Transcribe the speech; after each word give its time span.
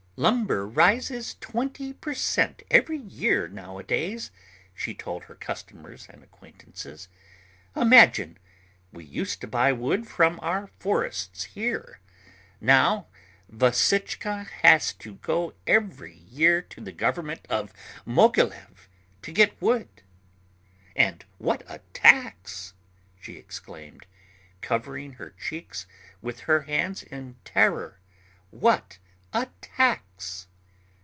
"Lumber 0.17 0.67
rises 0.67 1.35
twenty 1.41 1.93
per 1.93 2.13
cent 2.13 2.61
every 2.69 2.99
year 2.99 3.47
nowadays," 3.47 4.29
she 4.75 4.93
told 4.93 5.23
her 5.23 5.33
customers 5.33 6.05
and 6.11 6.21
acquaintances. 6.21 7.07
"Imagine, 7.75 8.37
we 8.93 9.03
used 9.03 9.41
to 9.41 9.47
buy 9.47 9.71
wood 9.71 10.05
from 10.07 10.39
our 10.43 10.67
forests 10.77 11.45
here. 11.45 12.01
Now 12.59 13.07
Vasichka 13.49 14.43
has 14.61 14.93
to 14.95 15.15
go 15.15 15.55
every 15.65 16.13
year 16.17 16.61
to 16.61 16.79
the 16.81 16.91
government 16.91 17.43
of 17.49 17.73
Mogilev 18.05 18.87
to 19.23 19.31
get 19.31 19.59
wood. 19.59 20.03
And 20.95 21.25
what 21.39 21.63
a 21.67 21.79
tax!" 21.93 22.75
she 23.19 23.37
exclaimed, 23.37 24.05
covering 24.61 25.13
her 25.13 25.31
cheeks 25.31 25.87
with 26.21 26.41
her 26.41 26.63
hands 26.63 27.01
in 27.01 27.37
terror. 27.43 27.97
"What 28.51 28.99
a 29.33 29.47
tax!" 29.61 30.45